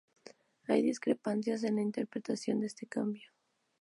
[0.63, 3.29] Hay discrepancias en la interpretación de este cambio.